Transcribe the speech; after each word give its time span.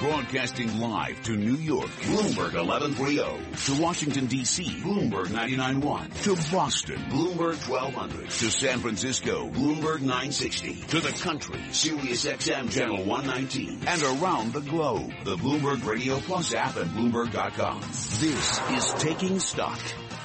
Broadcasting 0.00 0.80
live 0.80 1.22
to 1.24 1.36
New 1.36 1.56
York, 1.56 1.90
Bloomberg 1.90 2.54
1130. 2.54 3.66
To 3.66 3.82
Washington, 3.82 4.26
D.C., 4.28 4.64
Bloomberg 4.80 5.26
99.1. 5.26 6.22
To 6.22 6.50
Boston, 6.50 6.96
Bloomberg 7.10 7.68
1200. 7.68 8.30
To 8.30 8.50
San 8.50 8.78
Francisco, 8.78 9.50
Bloomberg 9.50 10.00
960. 10.00 10.76
To 10.88 11.00
the 11.00 11.12
country, 11.22 11.60
Sirius 11.72 12.24
XM 12.24 12.72
Channel 12.72 13.04
119. 13.04 13.82
And 13.86 14.02
around 14.02 14.54
the 14.54 14.62
globe, 14.62 15.12
the 15.24 15.36
Bloomberg 15.36 15.84
Radio 15.84 16.18
Plus 16.20 16.54
app 16.54 16.78
at 16.78 16.86
Bloomberg.com. 16.86 17.82
This 17.82 18.60
is 18.70 18.94
Taking 19.02 19.38
Stock. 19.38 19.78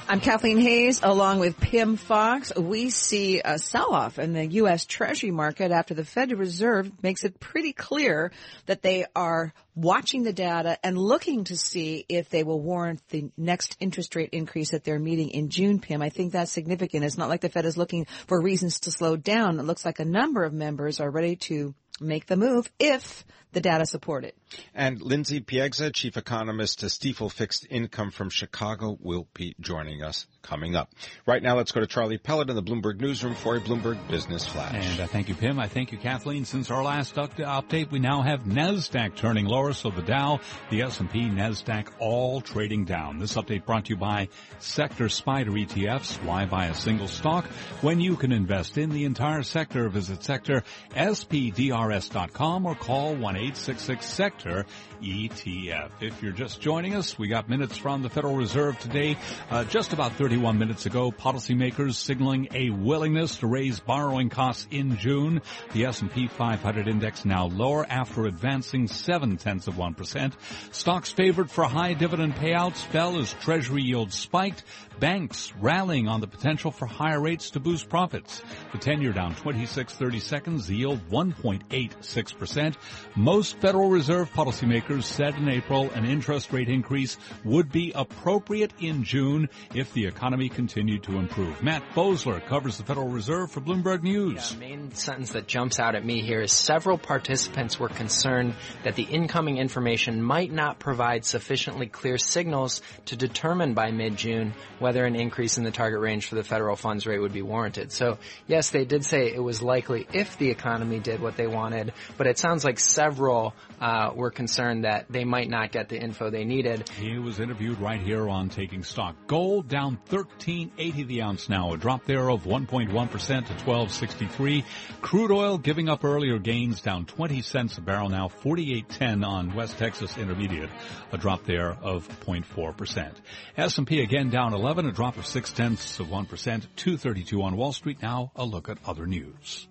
I'm 0.08 0.20
Kathleen 0.20 0.58
Hays 0.58 1.00
along 1.02 1.40
with 1.40 1.58
Pimm 1.58 1.96
Fox. 1.96 2.52
We 2.56 2.90
see 2.90 3.42
a 3.44 3.58
sell-off 3.58 4.20
in 4.20 4.34
the 4.34 4.46
U.S. 4.46 4.86
Treasury 4.86 5.32
market 5.32 5.72
after 5.72 5.94
the 5.94 6.04
Federal 6.04 6.38
Reserve 6.38 6.90
makes 7.02 7.24
it 7.24 7.40
pretty 7.40 7.72
clear 7.72 8.30
that 8.66 8.82
they 8.82 9.04
are 9.16 9.52
watching 9.76 10.22
the 10.22 10.32
data 10.32 10.78
and 10.82 10.98
looking 10.98 11.44
to 11.44 11.56
see 11.56 12.04
if 12.08 12.30
they 12.30 12.42
will 12.42 12.60
warrant 12.60 13.02
the 13.10 13.30
next 13.36 13.76
interest 13.78 14.16
rate 14.16 14.30
increase 14.32 14.74
at 14.74 14.82
their 14.82 14.98
meeting 14.98 15.30
in 15.30 15.50
June, 15.50 15.78
Pimm. 15.78 16.02
I 16.02 16.08
think 16.08 16.32
that's 16.32 16.50
significant. 16.50 17.04
It's 17.04 17.18
not 17.18 17.28
like 17.28 17.42
the 17.42 17.50
Fed 17.50 17.66
is 17.66 17.76
looking 17.76 18.06
for 18.26 18.40
reasons 18.40 18.80
to 18.80 18.90
slow 18.90 19.16
down. 19.16 19.60
It 19.60 19.64
looks 19.64 19.84
like 19.84 20.00
a 20.00 20.04
number 20.04 20.44
of 20.44 20.52
members 20.52 20.98
are 20.98 21.10
ready 21.10 21.36
to 21.36 21.74
make 22.00 22.26
the 22.26 22.36
move 22.36 22.70
if 22.78 23.24
the 23.52 23.60
data 23.60 23.86
support 23.86 24.24
it. 24.24 24.36
And 24.74 25.00
Lindsey 25.00 25.40
Piegza, 25.40 25.90
chief 25.90 26.18
economist 26.18 26.80
to 26.80 26.86
Stifel 26.86 27.32
Fixed 27.32 27.66
Income 27.70 28.10
from 28.10 28.28
Chicago, 28.28 28.98
will 29.00 29.26
be 29.32 29.54
joining 29.60 30.02
us 30.02 30.26
coming 30.42 30.76
up. 30.76 30.90
Right 31.26 31.42
now, 31.42 31.56
let's 31.56 31.72
go 31.72 31.80
to 31.80 31.86
Charlie 31.86 32.18
Pellet 32.18 32.50
in 32.50 32.56
the 32.56 32.62
Bloomberg 32.62 33.00
Newsroom 33.00 33.34
for 33.34 33.56
a 33.56 33.60
Bloomberg 33.60 34.08
Business 34.08 34.46
Flash. 34.46 34.74
And 34.74 35.00
uh, 35.00 35.06
thank 35.06 35.28
you, 35.28 35.34
Pimm. 35.34 35.58
I 35.58 35.68
thank 35.68 35.90
you, 35.90 35.96
Kathleen. 35.96 36.44
Since 36.44 36.70
our 36.70 36.82
last 36.82 37.14
update, 37.14 37.90
we 37.90 37.98
now 37.98 38.20
have 38.20 38.42
NASDAQ 38.42 39.16
turning 39.16 39.46
lower, 39.46 39.65
so 39.72 39.90
the 39.90 40.02
Dow, 40.02 40.40
the 40.70 40.82
S&P, 40.82 41.28
NASDAQ 41.28 41.88
all 41.98 42.40
trading 42.40 42.84
down. 42.84 43.18
This 43.18 43.34
update 43.34 43.64
brought 43.64 43.86
to 43.86 43.90
you 43.90 43.96
by 43.96 44.28
Sector 44.58 45.06
SPDR 45.06 45.66
ETFs. 45.66 46.22
Why 46.22 46.44
buy 46.44 46.66
a 46.66 46.74
single 46.74 47.08
stock 47.08 47.46
when 47.80 48.00
you 48.00 48.16
can 48.16 48.32
invest 48.32 48.78
in 48.78 48.90
the 48.90 49.04
entire 49.04 49.42
sector? 49.42 49.88
Visit 49.88 50.22
Sector 50.22 50.62
SPDRS.com 50.90 52.66
or 52.66 52.74
call 52.74 53.14
1-866 53.16 54.02
Sector 54.02 54.66
ETF. 55.02 55.90
If 56.00 56.22
you're 56.22 56.32
just 56.32 56.60
joining 56.60 56.94
us, 56.94 57.18
we 57.18 57.28
got 57.28 57.48
minutes 57.48 57.76
from 57.76 58.02
the 58.02 58.08
Federal 58.08 58.36
Reserve 58.36 58.78
today. 58.78 59.16
Uh, 59.50 59.64
just 59.64 59.92
about 59.92 60.12
31 60.12 60.58
minutes 60.58 60.86
ago, 60.86 61.10
policymakers 61.10 61.94
signaling 61.94 62.48
a 62.52 62.70
willingness 62.70 63.38
to 63.38 63.46
raise 63.46 63.80
borrowing 63.80 64.28
costs 64.28 64.66
in 64.70 64.96
June. 64.96 65.42
The 65.72 65.86
S&P 65.86 66.28
500 66.28 66.88
index 66.88 67.24
now 67.24 67.46
lower 67.46 67.86
after 67.88 68.26
advancing 68.26 68.88
seven 68.88 69.36
tenths 69.36 69.55
of 69.66 69.74
1%. 69.74 70.32
Stocks 70.72 71.10
favored 71.10 71.50
for 71.50 71.64
high 71.64 71.94
dividend 71.94 72.34
payouts 72.34 72.84
fell 72.86 73.18
as 73.18 73.32
treasury 73.34 73.82
yields 73.82 74.14
spiked. 74.16 74.62
Banks 75.00 75.52
rallying 75.60 76.08
on 76.08 76.20
the 76.20 76.26
potential 76.26 76.70
for 76.70 76.86
higher 76.86 77.20
rates 77.20 77.50
to 77.50 77.60
boost 77.60 77.88
profits. 77.88 78.42
The 78.72 78.78
10-year 78.78 79.12
down 79.12 79.34
26 79.34 79.94
30 79.94 80.20
seconds, 80.20 80.70
yield 80.70 81.00
1.86%. 81.10 82.76
Most 83.14 83.58
Federal 83.58 83.88
Reserve 83.88 84.32
policymakers 84.32 85.04
said 85.04 85.34
in 85.36 85.48
April 85.48 85.90
an 85.90 86.04
interest 86.04 86.52
rate 86.52 86.68
increase 86.68 87.16
would 87.44 87.70
be 87.70 87.92
appropriate 87.94 88.72
in 88.80 89.04
June 89.04 89.48
if 89.74 89.92
the 89.92 90.06
economy 90.06 90.48
continued 90.48 91.02
to 91.04 91.18
improve. 91.18 91.62
Matt 91.62 91.82
Boesler 91.94 92.44
covers 92.46 92.78
the 92.78 92.84
Federal 92.84 93.08
Reserve 93.08 93.50
for 93.50 93.60
Bloomberg 93.60 94.02
News. 94.02 94.52
Yeah, 94.52 94.58
the 94.58 94.60
main 94.60 94.94
sentence 94.94 95.32
that 95.32 95.46
jumps 95.46 95.78
out 95.78 95.94
at 95.94 96.04
me 96.04 96.22
here 96.22 96.40
is 96.40 96.52
several 96.52 96.98
participants 96.98 97.78
were 97.78 97.88
concerned 97.88 98.54
that 98.84 98.94
the 98.96 99.04
incoming 99.46 99.60
information 99.62 100.22
might 100.22 100.50
not 100.52 100.80
provide 100.80 101.24
sufficiently 101.24 101.86
clear 101.86 102.18
signals 102.18 102.82
to 103.04 103.16
determine 103.16 103.74
by 103.74 103.92
mid-June 103.92 104.52
whether 104.80 105.04
an 105.04 105.14
increase 105.14 105.56
in 105.56 105.62
the 105.62 105.70
target 105.70 106.00
range 106.00 106.26
for 106.26 106.34
the 106.34 106.42
federal 106.42 106.74
funds 106.74 107.06
rate 107.06 107.20
would 107.20 107.32
be 107.32 107.42
warranted. 107.42 107.92
So 107.92 108.18
yes, 108.48 108.70
they 108.70 108.84
did 108.84 109.04
say 109.04 109.32
it 109.32 109.42
was 109.42 109.62
likely 109.62 110.06
if 110.12 110.36
the 110.38 110.50
economy 110.50 110.98
did 110.98 111.20
what 111.20 111.36
they 111.36 111.46
wanted, 111.46 111.92
but 112.16 112.26
it 112.26 112.38
sounds 112.38 112.64
like 112.64 112.80
several 112.80 113.54
uh, 113.80 114.10
were 114.14 114.30
concerned 114.30 114.84
that 114.84 115.06
they 115.08 115.24
might 115.24 115.48
not 115.48 115.70
get 115.70 115.88
the 115.88 115.98
info 115.98 116.30
they 116.30 116.44
needed. 116.44 116.88
He 116.88 117.18
was 117.18 117.38
interviewed 117.38 117.78
right 117.80 118.00
here 118.00 118.28
on 118.28 118.48
Taking 118.48 118.82
Stock. 118.82 119.14
Gold 119.26 119.68
down 119.68 119.98
1380 120.08 121.04
the 121.04 121.22
ounce 121.22 121.48
now, 121.48 121.72
a 121.72 121.76
drop 121.76 122.04
there 122.06 122.28
of 122.30 122.44
1.1% 122.44 122.88
to 122.88 123.02
1263. 123.02 124.64
Crude 125.02 125.30
oil 125.30 125.58
giving 125.58 125.88
up 125.88 126.04
earlier 126.04 126.38
gains 126.38 126.80
down 126.80 127.06
20 127.06 127.42
cents 127.42 127.78
a 127.78 127.80
barrel 127.80 128.08
now, 128.08 128.28
48.10 128.28 129.25
on 129.26 129.54
West 129.54 129.78
Texas 129.78 130.16
Intermediate, 130.16 130.70
a 131.12 131.18
drop 131.18 131.44
there 131.44 131.76
of 131.82 132.08
0.4%. 132.20 133.12
S&P 133.56 134.00
again 134.00 134.30
down 134.30 134.54
11 134.54 134.76
11, 134.76 134.90
a 134.90 134.92
drop 134.92 135.16
of 135.16 135.24
six 135.24 135.52
tenths 135.52 136.00
of 136.00 136.08
1%, 136.08 136.28
232 136.28 137.40
on 137.40 137.56
Wall 137.56 137.72
Street. 137.72 138.02
Now 138.02 138.30
a 138.36 138.44
look 138.44 138.68
at 138.68 138.76
other 138.84 139.06
news. 139.06 139.66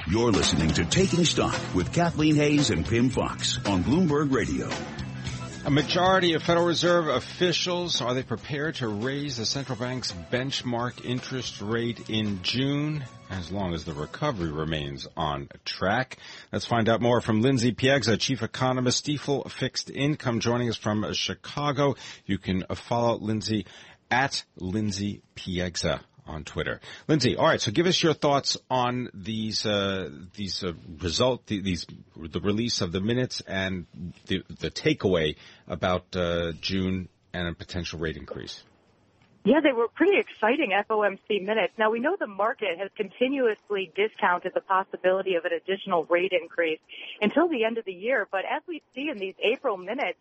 You're 0.09 0.33
listening 0.33 0.71
to 0.71 0.85
Taking 0.87 1.25
Stock 1.27 1.59
with 1.75 1.93
Kathleen 1.93 2.37
Hays 2.37 2.71
and 2.71 2.87
Pimm 2.87 3.11
Fox 3.11 3.59
on 3.67 3.85
Bloomberg 3.85 4.33
Radio. 4.33 4.69
A 5.63 5.71
majority 5.71 6.33
of 6.33 6.43
Federal 6.43 6.65
Reserve 6.65 7.09
officials 7.09 8.01
are 8.01 8.15
they 8.15 8.23
prepared 8.23 8.77
to 8.77 8.89
raise 8.89 9.37
the 9.37 9.45
central 9.45 9.77
bank's 9.77 10.11
benchmark 10.33 11.05
interest 11.05 11.61
rate 11.61 12.09
in 12.09 12.43
June 12.43 13.05
as 13.29 13.53
long 13.53 13.75
as 13.75 13.85
the 13.85 13.93
recovery 13.93 14.51
remains 14.51 15.07
on 15.19 15.51
track? 15.67 16.17
Let's 16.51 16.65
find 16.65 16.89
out 16.89 17.03
more 17.03 17.21
from 17.21 17.43
Lindsey 17.43 17.73
Piegza, 17.73 18.17
chief 18.17 18.43
economist, 18.43 19.05
Stifel 19.05 19.51
Fixed 19.51 19.91
Income, 19.91 20.41
joining 20.41 20.71
us 20.71 20.79
from 20.79 21.13
Chicago. 21.13 21.95
You 22.25 22.39
can 22.39 22.65
follow 22.75 23.19
Lindsey 23.19 23.67
at 24.11 24.43
Lindsey 24.57 25.23
Piegza 25.37 26.01
on 26.31 26.45
Twitter. 26.45 26.81
Lindsey, 27.09 27.37
all 27.37 27.47
right. 27.47 27.61
So 27.61 27.73
give 27.73 27.87
us 27.87 28.03
your 28.03 28.15
thoughts 28.15 28.57
on 28.71 29.11
these 29.13 29.67
uh, 29.67 30.09
these 30.35 30.63
uh, 30.63 30.73
result 31.03 31.47
these 31.47 31.87
the 32.17 32.41
release 32.41 32.81
of 32.81 32.93
the 32.93 33.01
minutes 33.01 33.43
and 33.47 33.87
the 34.27 34.43
the 34.61 34.71
takeaway 34.71 35.37
about 35.67 36.05
uh, 36.15 36.53
June 36.61 37.09
and 37.33 37.49
a 37.49 37.55
potential 37.55 37.99
rate 37.99 38.17
increase. 38.17 38.63
Yeah, 39.43 39.61
they 39.63 39.73
were 39.73 39.89
pretty 39.89 40.19
exciting 40.19 40.73
FOMC 40.89 41.43
minutes. 41.43 41.73
Now 41.79 41.91
we 41.91 41.99
know 41.99 42.15
the 42.19 42.27
market 42.27 42.79
has 42.79 42.91
continuously 42.95 43.91
discounted 43.97 44.53
the 44.55 44.61
possibility 44.61 45.37
of 45.37 45.47
an 45.47 45.53
additional 45.53 46.05
rate 46.05 46.33
increase 46.39 46.81
until 47.23 47.49
the 47.49 47.65
end 47.65 47.79
of 47.79 47.87
the 47.87 47.93
year, 47.93 48.29
but 48.31 48.45
as 48.45 48.63
we 48.69 48.83
see 48.95 49.09
in 49.09 49.17
these 49.17 49.35
April 49.43 49.79
minutes, 49.79 50.19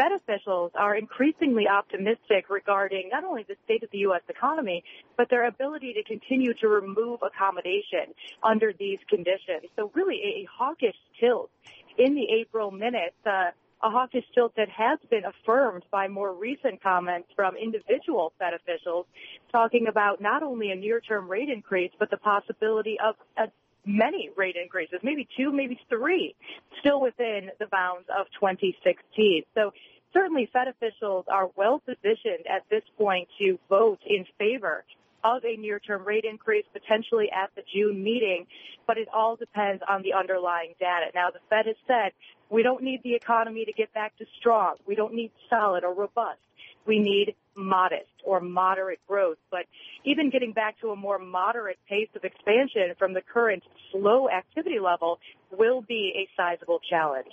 Fed 0.00 0.12
officials 0.12 0.72
are 0.76 0.96
increasingly 0.96 1.68
optimistic 1.68 2.48
regarding 2.48 3.10
not 3.12 3.22
only 3.22 3.44
the 3.46 3.56
state 3.66 3.82
of 3.82 3.90
the 3.90 3.98
U.S. 3.98 4.22
economy, 4.30 4.82
but 5.18 5.28
their 5.28 5.46
ability 5.46 5.92
to 5.92 6.02
continue 6.04 6.54
to 6.54 6.68
remove 6.68 7.20
accommodation 7.22 8.14
under 8.42 8.72
these 8.72 8.98
conditions. 9.10 9.68
So 9.76 9.90
really 9.94 10.16
a, 10.16 10.48
hawkish 10.50 10.96
tilt 11.20 11.50
in 11.98 12.14
the 12.14 12.26
April 12.40 12.70
minutes. 12.70 13.16
Uh, 13.26 13.50
a 13.82 13.90
hawkish 13.90 14.24
tilt 14.34 14.54
that 14.56 14.68
has 14.68 14.98
been 15.10 15.22
affirmed 15.24 15.84
by 15.90 16.06
more 16.08 16.34
recent 16.34 16.82
comments 16.82 17.28
from 17.34 17.56
individual 17.56 18.32
Fed 18.38 18.52
officials 18.54 19.06
talking 19.52 19.86
about 19.86 20.20
not 20.20 20.42
only 20.42 20.70
a 20.70 20.76
near-term 20.76 21.28
rate 21.28 21.48
increase, 21.48 21.90
but 21.98 22.10
the 22.10 22.18
possibility 22.18 22.98
of 23.02 23.16
a 23.38 23.48
many 23.84 24.30
rate 24.36 24.56
increases, 24.60 24.98
maybe 25.02 25.28
two, 25.36 25.52
maybe 25.52 25.78
three, 25.88 26.34
still 26.80 27.00
within 27.00 27.50
the 27.58 27.66
bounds 27.66 28.06
of 28.08 28.26
2016. 28.38 29.44
So 29.54 29.72
certainly 30.12 30.48
Fed 30.52 30.68
officials 30.68 31.26
are 31.28 31.50
well 31.56 31.80
positioned 31.80 32.46
at 32.48 32.62
this 32.70 32.82
point 32.98 33.28
to 33.38 33.58
vote 33.68 34.00
in 34.06 34.24
favor 34.38 34.84
of 35.22 35.44
a 35.44 35.56
near-term 35.56 36.04
rate 36.04 36.24
increase 36.24 36.64
potentially 36.72 37.30
at 37.30 37.50
the 37.54 37.62
June 37.74 38.02
meeting, 38.02 38.46
but 38.86 38.96
it 38.96 39.08
all 39.12 39.36
depends 39.36 39.82
on 39.88 40.02
the 40.02 40.14
underlying 40.14 40.74
data. 40.80 41.06
Now, 41.14 41.30
the 41.30 41.40
Fed 41.50 41.66
has 41.66 41.76
said 41.86 42.12
we 42.48 42.62
don't 42.62 42.82
need 42.82 43.02
the 43.02 43.14
economy 43.14 43.64
to 43.64 43.72
get 43.72 43.92
back 43.92 44.16
to 44.18 44.24
strong. 44.38 44.76
We 44.86 44.94
don't 44.94 45.14
need 45.14 45.30
solid 45.48 45.84
or 45.84 45.94
robust. 45.94 46.40
We 46.86 46.98
need 46.98 47.34
modest 47.56 48.10
or 48.24 48.40
moderate 48.40 49.00
growth. 49.06 49.38
But 49.50 49.66
even 50.04 50.30
getting 50.30 50.52
back 50.52 50.80
to 50.80 50.90
a 50.90 50.96
more 50.96 51.18
moderate 51.18 51.78
pace 51.88 52.08
of 52.14 52.24
expansion 52.24 52.94
from 52.98 53.14
the 53.14 53.22
current 53.22 53.62
slow 53.92 54.28
activity 54.28 54.78
level 54.78 55.18
will 55.50 55.82
be 55.82 56.12
a 56.16 56.28
sizable 56.36 56.80
challenge. 56.88 57.32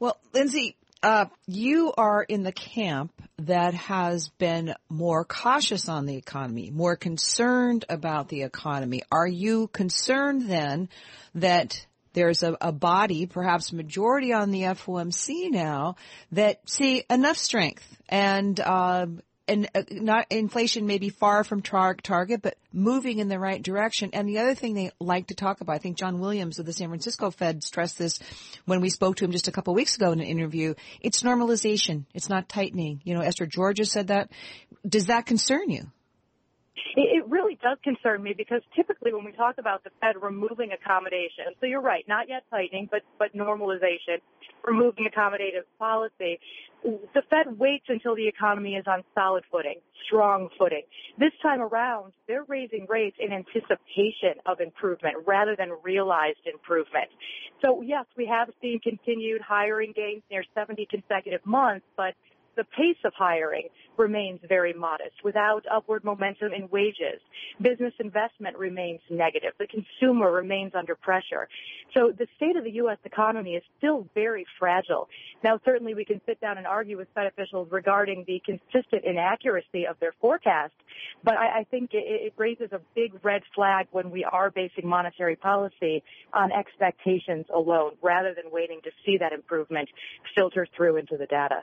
Well, 0.00 0.16
Lindsey, 0.32 0.76
uh, 1.02 1.26
you 1.46 1.92
are 1.96 2.22
in 2.22 2.42
the 2.42 2.52
camp 2.52 3.12
that 3.38 3.74
has 3.74 4.28
been 4.38 4.74
more 4.88 5.24
cautious 5.24 5.88
on 5.88 6.06
the 6.06 6.16
economy, 6.16 6.70
more 6.70 6.96
concerned 6.96 7.84
about 7.88 8.28
the 8.28 8.42
economy. 8.42 9.02
Are 9.10 9.26
you 9.26 9.68
concerned 9.68 10.48
then 10.48 10.88
that 11.36 11.86
there's 12.14 12.42
a, 12.42 12.56
a, 12.60 12.72
body, 12.72 13.26
perhaps 13.26 13.72
majority 13.72 14.32
on 14.32 14.50
the 14.50 14.62
FOMC 14.62 15.50
now, 15.50 15.94
that 16.32 16.68
see 16.68 17.04
enough 17.08 17.36
strength 17.36 17.96
and 18.08 18.58
uh, 18.58 19.06
and 19.48 19.68
uh, 19.74 19.82
not 19.90 20.26
inflation 20.30 20.86
may 20.86 20.98
be 20.98 21.08
far 21.08 21.44
from 21.44 21.62
tar- 21.62 21.94
target, 21.94 22.42
but 22.42 22.56
moving 22.72 23.18
in 23.18 23.28
the 23.28 23.38
right 23.38 23.62
direction. 23.62 24.10
And 24.12 24.28
the 24.28 24.38
other 24.38 24.54
thing 24.54 24.74
they 24.74 24.90
like 25.00 25.28
to 25.28 25.34
talk 25.34 25.60
about, 25.60 25.74
I 25.74 25.78
think 25.78 25.96
John 25.96 26.20
Williams 26.20 26.58
of 26.58 26.66
the 26.66 26.72
San 26.72 26.88
Francisco 26.88 27.30
Fed 27.30 27.64
stressed 27.64 27.98
this 27.98 28.20
when 28.66 28.80
we 28.80 28.90
spoke 28.90 29.16
to 29.16 29.24
him 29.24 29.32
just 29.32 29.48
a 29.48 29.52
couple 29.52 29.74
weeks 29.74 29.96
ago 29.96 30.12
in 30.12 30.20
an 30.20 30.26
interview. 30.26 30.74
It's 31.00 31.22
normalization. 31.22 32.04
It's 32.14 32.28
not 32.28 32.48
tightening. 32.48 33.00
You 33.04 33.14
know, 33.14 33.20
Esther 33.20 33.46
George 33.46 33.80
said 33.80 34.08
that. 34.08 34.30
Does 34.86 35.06
that 35.06 35.26
concern 35.26 35.70
you? 35.70 35.90
It 36.96 37.26
really 37.28 37.58
does 37.62 37.78
concern 37.82 38.22
me 38.22 38.34
because 38.36 38.62
typically 38.74 39.12
when 39.12 39.24
we 39.24 39.32
talk 39.32 39.56
about 39.58 39.84
the 39.84 39.90
Fed 40.00 40.16
removing 40.20 40.72
accommodation, 40.72 41.54
so 41.60 41.66
you're 41.66 41.80
right, 41.80 42.04
not 42.08 42.28
yet 42.28 42.44
tightening, 42.50 42.88
but, 42.90 43.02
but 43.18 43.34
normalization, 43.34 44.18
removing 44.64 45.08
accommodative 45.08 45.64
policy, 45.78 46.38
the 46.82 47.22
Fed 47.28 47.58
waits 47.58 47.86
until 47.88 48.14
the 48.14 48.26
economy 48.28 48.74
is 48.74 48.84
on 48.86 49.02
solid 49.14 49.44
footing, 49.50 49.80
strong 50.06 50.48
footing. 50.58 50.82
This 51.18 51.32
time 51.42 51.60
around, 51.60 52.12
they're 52.26 52.44
raising 52.44 52.86
rates 52.88 53.16
in 53.18 53.32
anticipation 53.32 54.40
of 54.46 54.60
improvement 54.60 55.16
rather 55.26 55.56
than 55.56 55.70
realized 55.82 56.38
improvement. 56.52 57.08
So 57.64 57.82
yes, 57.82 58.04
we 58.16 58.26
have 58.26 58.48
seen 58.62 58.80
continued 58.80 59.40
hiring 59.40 59.92
gains 59.94 60.22
near 60.30 60.44
70 60.54 60.86
consecutive 60.90 61.44
months, 61.44 61.86
but 61.96 62.14
the 62.58 62.64
pace 62.64 62.98
of 63.04 63.12
hiring 63.16 63.68
remains 63.96 64.40
very 64.48 64.72
modest 64.72 65.14
without 65.22 65.64
upward 65.72 66.02
momentum 66.02 66.52
in 66.52 66.68
wages. 66.70 67.20
Business 67.62 67.94
investment 68.00 68.58
remains 68.58 69.00
negative. 69.08 69.52
The 69.58 69.68
consumer 69.68 70.32
remains 70.32 70.72
under 70.74 70.96
pressure. 70.96 71.48
So 71.94 72.12
the 72.16 72.26
state 72.36 72.56
of 72.56 72.64
the 72.64 72.72
U.S. 72.72 72.98
economy 73.04 73.52
is 73.52 73.62
still 73.78 74.08
very 74.12 74.44
fragile. 74.58 75.08
Now, 75.44 75.60
certainly 75.64 75.94
we 75.94 76.04
can 76.04 76.20
sit 76.26 76.40
down 76.40 76.58
and 76.58 76.66
argue 76.66 76.96
with 76.96 77.06
Fed 77.14 77.26
officials 77.26 77.68
regarding 77.70 78.24
the 78.26 78.42
consistent 78.44 79.04
inaccuracy 79.04 79.86
of 79.86 79.96
their 80.00 80.14
forecast, 80.20 80.74
but 81.22 81.36
I, 81.36 81.60
I 81.60 81.64
think 81.70 81.90
it, 81.92 82.02
it 82.04 82.32
raises 82.36 82.72
a 82.72 82.80
big 82.96 83.24
red 83.24 83.42
flag 83.54 83.86
when 83.92 84.10
we 84.10 84.24
are 84.24 84.50
basing 84.50 84.88
monetary 84.88 85.36
policy 85.36 86.02
on 86.32 86.50
expectations 86.50 87.46
alone 87.54 87.92
rather 88.02 88.34
than 88.34 88.50
waiting 88.50 88.80
to 88.82 88.90
see 89.06 89.16
that 89.18 89.32
improvement 89.32 89.88
filter 90.34 90.66
through 90.76 90.96
into 90.96 91.16
the 91.16 91.26
data. 91.26 91.62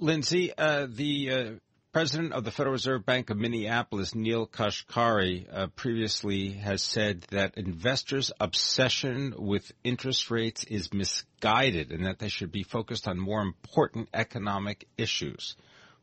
Lindsey, 0.00 0.50
uh, 0.56 0.86
the 0.88 1.30
uh, 1.30 1.50
president 1.92 2.32
of 2.32 2.44
the 2.44 2.50
Federal 2.50 2.72
Reserve 2.72 3.04
Bank 3.04 3.28
of 3.28 3.36
Minneapolis, 3.36 4.14
Neel 4.14 4.46
Kashkari, 4.46 5.46
uh, 5.52 5.66
previously 5.76 6.52
has 6.52 6.82
said 6.82 7.22
that 7.30 7.58
investors' 7.58 8.32
obsession 8.40 9.34
with 9.36 9.70
interest 9.84 10.30
rates 10.30 10.64
is 10.64 10.92
misguided 10.94 11.92
and 11.92 12.06
that 12.06 12.18
they 12.18 12.28
should 12.28 12.50
be 12.50 12.62
focused 12.62 13.06
on 13.08 13.18
more 13.18 13.42
important 13.42 14.08
economic 14.14 14.88
issues. 14.96 15.54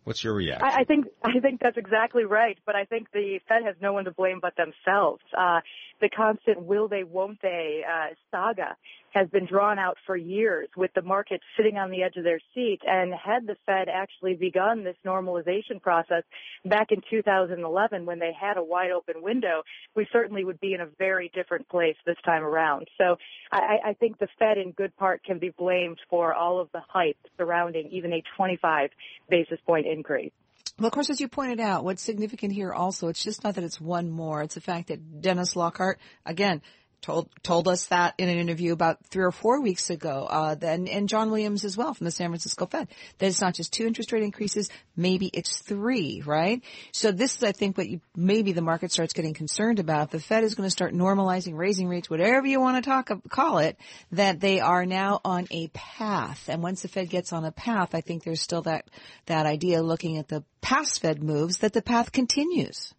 What's 0.04 0.24
your 0.24 0.36
reaction? 0.36 0.66
I, 0.66 0.82
I 0.82 0.84
think 0.86 1.08
I 1.24 1.40
think 1.42 1.60
that's 1.60 1.76
exactly 1.76 2.24
right, 2.24 2.58
but 2.66 2.76
I 2.76 2.86
think 2.86 3.12
the 3.12 3.40
Fed 3.50 3.64
has 3.66 3.76
no 3.82 3.94
one 3.94 4.06
to 4.06 4.12
blame 4.12 4.40
but 4.42 4.54
themselves. 4.56 5.22
Uh, 5.38 5.60
the 6.02 6.10
constant 6.10 6.62
will 6.64 6.88
they, 6.88 7.04
won't 7.04 7.42
they 7.42 7.84
uh, 7.88 8.14
saga 8.32 8.76
has 9.12 9.28
been 9.30 9.46
drawn 9.46 9.80
out 9.80 9.98
for 10.06 10.16
years 10.16 10.68
with 10.76 10.92
the 10.94 11.02
market 11.02 11.42
sitting 11.56 11.78
on 11.78 11.90
the 11.90 12.04
edge 12.04 12.18
of 12.18 12.24
their 12.24 12.40
seat. 12.54 12.80
And 12.86 13.14
had 13.14 13.48
the 13.48 13.56
Fed 13.66 13.88
actually 13.90 14.36
begun 14.36 14.84
this 14.84 14.98
normalization 15.06 15.82
process 15.82 16.24
back 16.66 16.92
in 16.92 17.02
2011 17.10 18.06
when 18.06 18.20
they 18.20 18.32
had 18.40 18.58
a 18.58 18.64
wide 18.64 18.92
open 18.92 19.24
window, 19.24 19.64
we 19.96 20.08
certainly 20.12 20.44
would 20.44 20.60
be 20.60 20.74
in 20.74 20.82
a 20.82 20.88
very 21.00 21.32
different 21.34 21.68
place 21.70 21.96
this 22.06 22.18
time 22.26 22.44
around. 22.44 22.88
So 22.98 23.18
I, 23.52 23.78
I 23.86 23.94
think 23.94 24.20
the 24.20 24.28
Fed 24.38 24.58
in 24.58 24.72
good 24.72 24.96
part 24.98 25.24
can 25.24 25.40
be 25.40 25.50
blamed 25.50 26.00
for 26.10 26.34
all 26.34 26.60
of 26.60 26.70
the 26.74 26.82
hype 26.88 27.18
surrounding 27.38 27.90
even 27.92 28.14
a 28.14 28.22
25 28.36 28.92
basis 29.30 29.60
point 29.66 29.88
increase. 29.88 30.32
Well, 30.80 30.88
of 30.88 30.94
course, 30.94 31.10
as 31.10 31.20
you 31.20 31.28
pointed 31.28 31.60
out, 31.60 31.84
what's 31.84 32.04
significant 32.04 32.54
here 32.54 32.72
also, 32.72 33.08
it's 33.08 33.24
just 33.24 33.44
not 33.44 33.56
that 33.56 33.64
it's 33.64 33.82
one 33.82 34.12
more. 34.12 34.44
It's 34.44 34.54
the 34.56 34.62
fact 34.62 34.90
that 34.90 35.22
Dennis 35.22 35.56
Lockhart, 35.56 36.00
again, 36.24 36.62
told 37.02 37.30
told 37.44 37.68
us 37.68 37.86
that 37.88 38.14
in 38.18 38.30
an 38.30 38.38
interview 38.38 38.74
about 38.74 39.06
three 39.06 39.24
or 39.24 39.32
four 39.32 39.62
weeks 39.62 39.90
ago. 39.90 40.28
Uh, 40.30 40.56
then 40.56 40.88
and 40.88 41.08
John 41.08 41.32
Williams 41.32 41.64
as 41.64 41.78
well 41.78 41.94
from 41.94 42.06
the 42.06 42.12
San 42.12 42.30
Francisco 42.30 42.66
Fed 42.66 42.88
that 43.18 43.28
it's 43.28 43.42
not 43.42 43.54
just 43.54 43.74
two 43.74 43.86
interest 43.86 44.12
rate 44.12 44.24
increases, 44.24 44.70
maybe 44.96 45.28
it's 45.28 45.60
three, 45.60 46.22
right? 46.26 46.62
So 46.92 47.12
this 47.12 47.38
is, 47.38 47.44
I 47.44 47.52
think, 47.52 47.78
what 47.78 47.88
you, 47.88 48.02
maybe 48.16 48.52
the 48.52 48.62
market 48.62 48.92
starts 48.92 49.14
getting 49.14 49.34
concerned 49.34 49.80
about. 49.80 50.12
The 50.12 50.20
Fed 50.20 50.44
is 50.44 50.56
going 50.56 50.68
to 50.68 50.72
start 50.72 50.94
normalizing, 50.94 51.56
raising 51.56 51.88
rates, 51.88 52.10
whatever 52.10 52.48
you 52.48 52.60
want 52.60 52.84
to 52.84 52.90
talk 52.90 53.10
call 53.30 53.60
it, 53.60 53.78
that 54.12 54.40
they 54.40 54.60
are 54.60 54.86
now 54.86 55.22
on 55.24 55.48
a 55.52 55.68
path. 55.70 56.50
And 56.50 56.64
once 56.64 56.82
the 56.82 56.88
Fed 56.88 57.10
gets 57.10 57.34
on 57.34 57.46
a 57.46 57.52
path, 57.52 57.94
I 57.94 58.02
think 58.02 58.24
there's 58.24 58.42
still 58.42 58.64
that 58.64 58.86
that 59.26 59.46
idea 59.46 59.82
looking 59.82 60.18
at 60.18 60.28
the 60.28 60.44
past 60.62 61.02
Fed 61.02 61.22
moves 61.22 61.60
that 61.60 61.74
the 61.74 61.82
path 61.82 62.12
continues. 62.12 62.94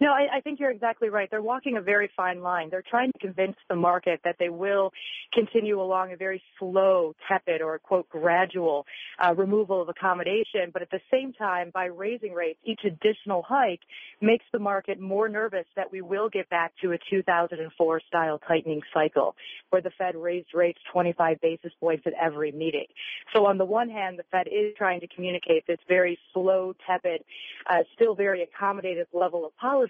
No, 0.00 0.12
I, 0.12 0.36
I 0.36 0.40
think 0.40 0.60
you're 0.60 0.70
exactly 0.70 1.08
right. 1.08 1.28
They're 1.30 1.42
walking 1.42 1.76
a 1.76 1.80
very 1.80 2.08
fine 2.16 2.40
line. 2.40 2.68
They're 2.70 2.84
trying 2.88 3.10
to 3.12 3.18
convince 3.18 3.56
the 3.68 3.74
market 3.74 4.20
that 4.24 4.36
they 4.38 4.48
will 4.48 4.92
continue 5.34 5.80
along 5.80 6.12
a 6.12 6.16
very 6.16 6.40
slow, 6.58 7.14
tepid, 7.28 7.62
or 7.62 7.78
quote, 7.80 8.08
gradual 8.08 8.86
uh, 9.18 9.34
removal 9.34 9.82
of 9.82 9.88
accommodation. 9.88 10.70
But 10.72 10.82
at 10.82 10.90
the 10.90 11.00
same 11.10 11.32
time, 11.32 11.72
by 11.74 11.86
raising 11.86 12.32
rates, 12.32 12.60
each 12.64 12.80
additional 12.84 13.42
hike 13.42 13.80
makes 14.20 14.44
the 14.52 14.60
market 14.60 15.00
more 15.00 15.28
nervous 15.28 15.66
that 15.74 15.90
we 15.90 16.00
will 16.00 16.28
get 16.28 16.48
back 16.48 16.72
to 16.82 16.92
a 16.92 16.98
2004 17.10 18.00
style 18.06 18.40
tightening 18.46 18.82
cycle 18.94 19.34
where 19.70 19.82
the 19.82 19.90
Fed 19.98 20.14
raised 20.14 20.54
rates 20.54 20.78
25 20.92 21.40
basis 21.40 21.72
points 21.80 22.04
at 22.06 22.12
every 22.20 22.52
meeting. 22.52 22.86
So 23.34 23.46
on 23.46 23.58
the 23.58 23.64
one 23.64 23.88
hand, 23.88 24.18
the 24.18 24.24
Fed 24.30 24.46
is 24.46 24.74
trying 24.76 25.00
to 25.00 25.08
communicate 25.08 25.66
this 25.66 25.78
very 25.88 26.18
slow, 26.32 26.74
tepid, 26.86 27.22
uh, 27.68 27.78
still 27.96 28.14
very 28.14 28.46
accommodative 28.46 29.06
level 29.12 29.44
of 29.44 29.56
policy, 29.56 29.87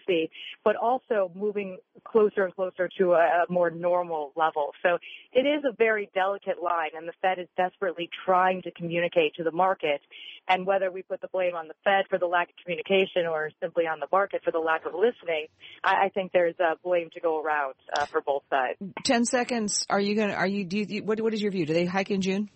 but 0.65 0.77
also 0.77 1.31
moving 1.35 1.79
closer 2.05 2.45
and 2.45 2.55
closer 2.55 2.89
to 2.99 3.13
a, 3.13 3.45
a 3.49 3.53
more 3.53 3.71
normal 3.71 4.33
level. 4.37 4.73
So 4.83 4.99
it 5.33 5.47
is 5.47 5.65
a 5.65 5.75
very 5.77 6.11
delicate 6.15 6.63
line 6.63 6.91
and 6.97 7.09
the 7.09 7.13
Fed 7.21 7.39
is 7.39 7.49
desperately 7.57 8.09
trying 8.25 8.63
to 8.63 8.71
communicate 8.71 9.35
to 9.37 9.45
the 9.45 9.53
market 9.53 10.01
and 10.49 10.67
whether 10.67 10.91
we 10.91 11.03
put 11.03 11.21
the 11.21 11.29
blame 11.29 11.55
on 11.55 11.69
the 11.69 11.75
Fed 11.85 12.05
for 12.09 12.19
the 12.19 12.27
lack 12.27 12.49
of 12.49 12.55
communication 12.65 13.27
or 13.27 13.51
simply 13.61 13.87
on 13.87 14.01
the 14.01 14.09
market 14.11 14.43
for 14.45 14.51
the 14.51 14.59
lack 14.59 14.87
of 14.87 14.95
listening, 14.95 15.47
I, 15.85 16.07
I 16.07 16.09
think 16.09 16.33
there's 16.33 16.59
a 16.59 16.77
blame 16.83 17.11
to 17.15 17.21
go 17.21 17.43
around 17.43 17.75
uh, 17.93 18.07
for 18.07 18.21
both 18.21 18.43
sides. 18.51 18.79
Ten 19.05 19.25
seconds. 19.25 19.87
Are 19.91 20.01
you 20.01 20.15
going 20.15 20.29
to? 20.29 20.35
Are 20.35 20.47
you? 20.47 20.65
Do 20.65 20.79
you? 20.79 21.03
What? 21.03 21.21
What 21.21 21.35
is 21.35 21.43
your 21.43 21.53
view? 21.53 21.67
Do 21.67 21.75
they 21.75 21.85
hike 21.85 22.11
in 22.11 22.21
June? 22.21 22.49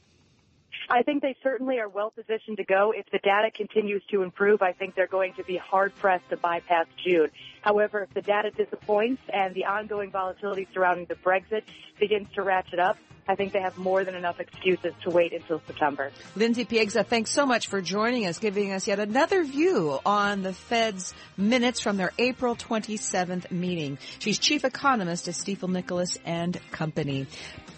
I 0.88 1.02
think 1.02 1.22
they 1.22 1.36
certainly 1.42 1.78
are 1.78 1.88
well 1.88 2.10
positioned 2.10 2.58
to 2.58 2.64
go. 2.64 2.92
If 2.96 3.06
the 3.10 3.18
data 3.18 3.50
continues 3.50 4.02
to 4.10 4.22
improve, 4.22 4.62
I 4.62 4.72
think 4.72 4.94
they're 4.94 5.06
going 5.06 5.34
to 5.34 5.44
be 5.44 5.56
hard 5.56 5.94
pressed 5.96 6.28
to 6.30 6.36
bypass 6.36 6.86
June. 7.04 7.30
However, 7.62 8.02
if 8.02 8.14
the 8.14 8.22
data 8.22 8.50
disappoints 8.50 9.22
and 9.32 9.54
the 9.54 9.64
ongoing 9.64 10.10
volatility 10.10 10.66
surrounding 10.72 11.06
the 11.06 11.14
Brexit 11.14 11.62
begins 11.98 12.28
to 12.34 12.42
ratchet 12.42 12.78
up, 12.78 12.96
I 13.28 13.36
think 13.36 13.52
they 13.52 13.60
have 13.60 13.78
more 13.78 14.02
than 14.02 14.16
enough 14.16 14.40
excuses 14.40 14.92
to 15.02 15.10
wait 15.10 15.32
until 15.32 15.62
September. 15.66 16.10
Lindsey 16.34 16.64
Piegza, 16.64 17.04
thanks 17.04 17.30
so 17.30 17.46
much 17.46 17.68
for 17.68 17.80
joining 17.80 18.26
us, 18.26 18.38
giving 18.38 18.72
us 18.72 18.88
yet 18.88 18.98
another 18.98 19.44
view 19.44 20.00
on 20.04 20.42
the 20.42 20.52
Fed's 20.52 21.14
minutes 21.36 21.80
from 21.80 21.96
their 21.96 22.12
April 22.18 22.56
27th 22.56 23.50
meeting. 23.52 23.98
She's 24.18 24.38
chief 24.40 24.64
economist 24.64 25.28
at 25.28 25.34
Stifel 25.34 25.68
Nicolaus 25.68 26.18
and 26.24 26.58
Company. 26.72 27.28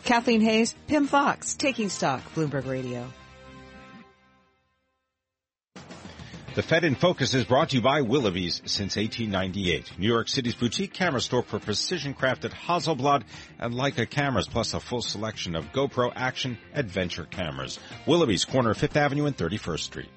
Kathleen 0.05 0.43
Hays, 0.43 0.75
Pimm 0.87 1.07
Fox, 1.07 1.55
Taking 1.55 1.89
Stock, 1.89 2.23
Bloomberg 2.35 2.67
Radio. 2.67 3.11
The 6.55 6.63
Fed 6.63 6.85
in 6.85 6.95
Focus 6.95 7.35
is 7.35 7.45
brought 7.45 7.71
to 7.71 7.77
you 7.77 7.83
by 7.83 8.03
Willoughby's 8.03 8.63
since 8.65 8.95
1898. 8.95 9.99
New 9.99 10.07
York 10.07 10.29
City's 10.29 10.55
boutique 10.55 10.93
camera 10.93 11.21
store 11.21 11.43
for 11.43 11.59
precision 11.59 12.15
crafted 12.15 12.53
Hasselblad 12.53 13.25
and 13.59 13.75
Leica 13.75 14.09
cameras, 14.09 14.47
plus 14.47 14.73
a 14.73 14.79
full 14.79 15.03
selection 15.03 15.57
of 15.57 15.73
GoPro 15.73 16.13
action 16.15 16.59
adventure 16.73 17.25
cameras. 17.25 17.81
Willoughby's, 18.07 18.45
corner 18.45 18.71
of 18.71 18.79
5th 18.79 18.95
Avenue 18.95 19.27
and 19.27 19.37
31st 19.37 19.81
Street. 19.81 20.11